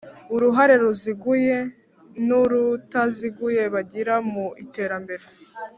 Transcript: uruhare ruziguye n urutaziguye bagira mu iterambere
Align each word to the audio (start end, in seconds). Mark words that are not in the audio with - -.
uruhare 0.35 0.75
ruziguye 0.83 1.57
n 2.27 2.29
urutaziguye 2.41 3.63
bagira 3.73 4.15
mu 4.31 4.45
iterambere 4.63 5.25